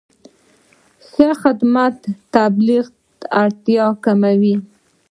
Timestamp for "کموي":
4.05-4.55